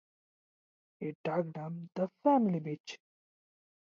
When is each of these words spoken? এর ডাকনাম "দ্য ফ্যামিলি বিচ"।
এর 1.01 1.13
ডাকনাম 1.25 1.73
"দ্য 1.95 2.05
ফ্যামিলি 2.19 2.59
বিচ"। 2.65 2.85